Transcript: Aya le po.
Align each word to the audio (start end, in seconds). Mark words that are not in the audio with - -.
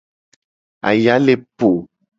Aya 0.87 1.15
le 1.25 1.33
po. 1.57 1.69